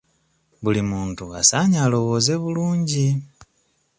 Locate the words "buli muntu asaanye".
0.63-1.77